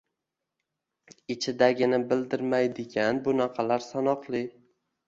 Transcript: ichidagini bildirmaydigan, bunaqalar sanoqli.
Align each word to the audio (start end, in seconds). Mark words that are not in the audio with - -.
ichidagini 1.35 2.01
bildirmaydigan, 2.09 3.25
bunaqalar 3.31 3.89
sanoqli. 3.93 4.45